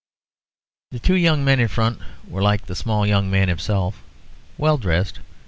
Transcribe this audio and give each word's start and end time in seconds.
The 0.89 0.97
two 0.97 1.13
young 1.13 1.45
men 1.45 1.59
in 1.59 1.67
front 1.67 1.99
were 2.27 2.41
like 2.41 2.65
the 2.65 2.73
small 2.75 3.05
young 3.05 3.29
man 3.29 3.49
himself, 3.49 4.01
well 4.57 4.79
dressed. 4.79 5.19